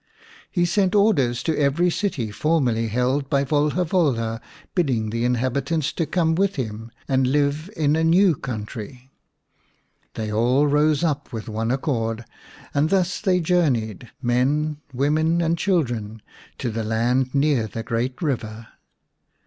He 0.49 0.65
sent 0.65 0.95
orders 0.95 1.43
to 1.43 1.55
every 1.55 1.91
city 1.91 2.31
formerly 2.31 2.87
held 2.87 3.29
by 3.29 3.43
Volha 3.43 3.85
Volha, 3.85 4.41
bidding 4.73 5.11
the 5.11 5.23
inhabitants 5.23 5.93
come 6.09 6.33
with 6.33 6.55
him 6.55 6.89
and 7.07 7.27
live 7.27 7.69
in 7.77 7.95
a 7.95 8.03
new 8.03 8.35
country. 8.35 9.11
They 10.15 10.31
all 10.33 10.65
rose 10.65 11.03
up 11.03 11.31
with 11.31 11.47
one 11.47 11.69
accord 11.69 12.25
and 12.73 12.89
thus 12.89 13.21
they 13.21 13.41
journeyed, 13.41 14.09
men, 14.23 14.77
women 14.91 15.39
and 15.39 15.55
children, 15.55 16.23
to 16.57 16.71
the 16.71 16.83
land 16.83 17.35
near 17.35 17.67
the 17.67 17.83
great 17.83 18.23
river. 18.23 18.69